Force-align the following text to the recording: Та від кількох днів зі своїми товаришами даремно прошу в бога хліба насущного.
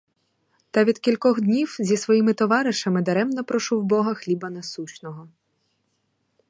Та 0.71 0.83
від 0.83 0.99
кількох 0.99 1.41
днів 1.41 1.75
зі 1.79 1.97
своїми 1.97 2.33
товаришами 2.33 3.01
даремно 3.01 3.43
прошу 3.43 3.79
в 3.79 3.83
бога 3.83 4.13
хліба 4.13 4.49
насущного. 4.49 5.29